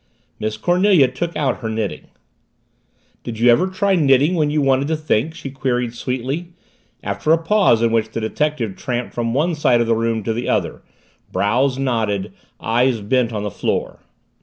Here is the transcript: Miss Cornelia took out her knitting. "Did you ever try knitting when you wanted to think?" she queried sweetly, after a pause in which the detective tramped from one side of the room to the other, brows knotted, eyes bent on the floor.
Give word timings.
Miss 0.39 0.57
Cornelia 0.57 1.07
took 1.07 1.35
out 1.37 1.59
her 1.59 1.69
knitting. 1.69 2.07
"Did 3.21 3.37
you 3.37 3.51
ever 3.51 3.67
try 3.67 3.93
knitting 3.93 4.33
when 4.33 4.49
you 4.49 4.59
wanted 4.59 4.87
to 4.87 4.95
think?" 4.97 5.35
she 5.35 5.51
queried 5.51 5.93
sweetly, 5.93 6.53
after 7.03 7.31
a 7.31 7.37
pause 7.37 7.83
in 7.83 7.91
which 7.91 8.09
the 8.09 8.19
detective 8.19 8.75
tramped 8.75 9.13
from 9.13 9.35
one 9.35 9.53
side 9.53 9.79
of 9.79 9.85
the 9.85 9.93
room 9.95 10.23
to 10.23 10.33
the 10.33 10.49
other, 10.49 10.81
brows 11.31 11.77
knotted, 11.77 12.33
eyes 12.59 12.99
bent 13.01 13.31
on 13.31 13.43
the 13.43 13.51
floor. 13.51 13.99